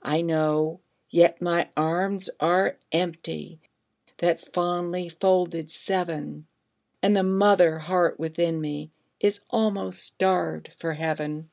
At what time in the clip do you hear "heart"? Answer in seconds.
7.80-8.18